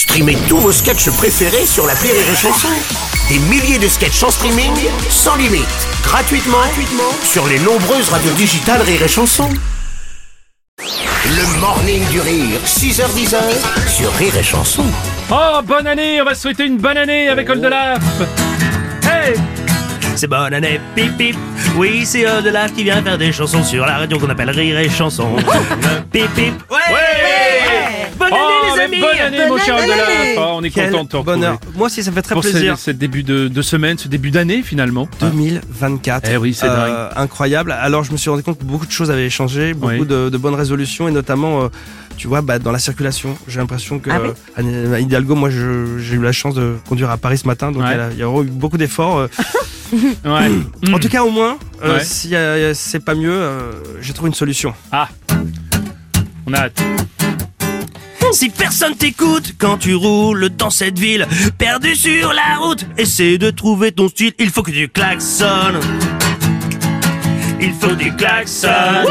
[0.00, 2.68] Streamez tous vos sketchs préférés sur la Rire et Chanson.
[3.28, 4.72] Des milliers de sketchs en streaming,
[5.10, 5.66] sans limite,
[6.02, 9.50] gratuitement, gratuitement sur les nombreuses radios digitales Rire et Chanson.
[10.78, 13.36] Le morning du rire, 6h10
[13.94, 14.86] sur Rire et Chanson.
[15.30, 18.00] Oh, bonne année On va souhaiter une bonne année avec Oldelaf
[19.02, 19.34] Hey
[20.20, 21.34] C'est bonne année, pip pip.
[21.76, 24.90] Oui, c'est Oldelaf qui vient faire des chansons sur la radio qu'on appelle Rire et
[24.90, 25.34] Chanson.
[26.12, 26.52] pip pip.
[26.70, 26.76] Ouais,
[28.18, 29.76] Bonne année Oh, les amis bonne année mon cher.
[29.76, 31.36] Oldelaf Oh, On est Quel content de te retrouver.
[31.38, 31.58] bonheur.
[31.74, 32.76] Moi aussi, ça me fait très Pour ce, plaisir.
[32.78, 35.08] ce début de, de semaine, ce début d'année finalement.
[35.20, 36.28] 2024.
[36.30, 36.66] Eh oui, c'est
[37.16, 37.72] Incroyable.
[37.72, 40.06] Alors, je me suis rendu compte que beaucoup de choses avaient changé, beaucoup Oui.
[40.06, 41.68] de, de bonnes résolutions, et notamment, euh,
[42.18, 43.38] tu vois, bah, dans la circulation.
[43.48, 44.28] J'ai l'impression que Ah oui
[44.58, 47.84] euh, Anne Hidalgo, moi, j'ai eu la chance de conduire à Paris ce matin, donc
[47.84, 47.96] Ouais.
[48.12, 49.18] il y a eu beaucoup d'efforts.
[49.20, 49.28] euh.
[49.92, 50.92] Ouais.
[50.92, 52.04] En tout cas, au moins, euh, Ouais.
[52.04, 54.72] si euh, c'est pas mieux, euh, j'ai trouvé une solution.
[54.92, 55.08] Ah
[56.46, 56.82] On a hâte.
[58.32, 61.26] Si personne t'écoute quand tu roules dans cette ville,
[61.58, 65.80] perdu sur la route, essaie de trouver ton style, il faut que tu klaxonnes.
[67.60, 69.06] Il faut que tu klaxonnes.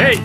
[0.00, 0.18] Hey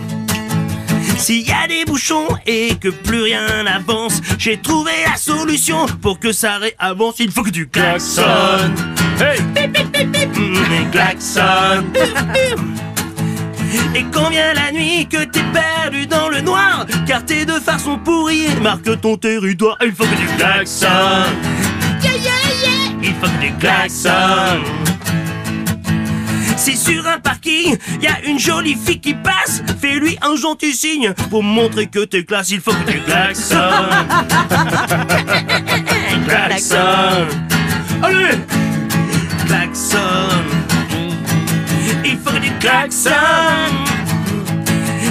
[1.16, 6.18] S'il y a des bouchons et que plus rien n'avance, j'ai trouvé la solution pour
[6.18, 7.14] que ça réavance.
[7.20, 8.74] Il faut que tu klaxonnes.
[9.20, 9.54] Hey
[10.94, 11.92] klaxonne.
[13.96, 17.98] Et vient la nuit que t'es perdu dans le noir, car tes deux phares sont
[17.98, 19.76] pourris, marque ton territoire.
[19.84, 20.90] Il faut que tu klaxonnes.
[23.02, 24.62] Il faut que tu klaxonnes.
[26.56, 31.12] Si sur un parking, y a une jolie fille qui passe, fais-lui un gentil signe
[31.28, 32.50] pour montrer que t'es classe.
[32.50, 33.60] Il faut que tu klaxonne.
[42.04, 43.14] Il faut que tu klaxonnes.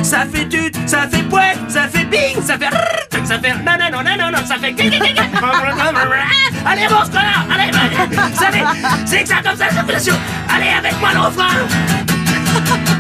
[0.02, 3.78] Ça fait tut, ça fait poète, ça fait bing, ça fait rrr, ça fait non
[3.80, 4.72] non non non non ça fait
[6.66, 8.64] Allez mon connard, allez, allez, ça fait,
[9.06, 10.16] c'est que ça comme ça la circulation.
[10.50, 11.48] Allez avec moi le refrain.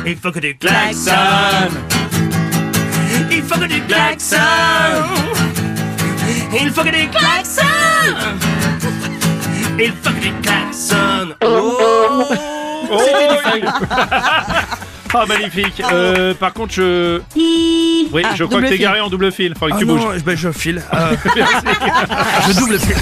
[0.05, 1.77] Il faut que tu klaxonnes.
[3.31, 4.39] Il faut que tu klaxonnes.
[6.61, 8.39] Il faut que tu klaxonnes.
[9.83, 11.35] Il faut que tu klaxonnes.
[11.43, 11.77] Oh.
[12.91, 12.97] Oh
[15.27, 17.21] magnifique Euh, Par contre je...
[17.35, 18.81] Oui, je crois que t'es fil.
[18.81, 20.23] garé en double fil, faudrait que Ah tu non, bouges.
[20.23, 20.81] ben, je file.
[20.93, 21.15] Euh,
[22.47, 22.95] je double file.